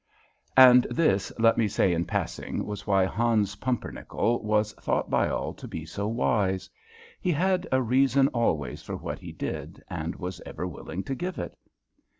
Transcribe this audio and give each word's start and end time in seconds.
And 0.57 0.87
this, 0.89 1.31
let 1.37 1.59
me 1.59 1.67
say 1.67 1.93
in 1.93 2.05
passing, 2.05 2.65
was 2.65 2.87
why 2.87 3.05
Hans 3.05 3.57
Pumpernickel 3.57 4.41
was 4.41 4.73
thought 4.81 5.11
by 5.11 5.29
all 5.29 5.53
to 5.53 5.67
be 5.67 5.85
so 5.85 6.07
wise. 6.07 6.71
He 7.21 7.31
had 7.31 7.67
a 7.71 7.83
reason 7.83 8.27
always 8.29 8.81
for 8.81 8.95
what 8.97 9.19
he 9.19 9.31
did, 9.31 9.83
and 9.91 10.15
was 10.15 10.41
ever 10.43 10.65
willing 10.65 11.03
to 11.03 11.13
give 11.13 11.37
it. 11.37 11.55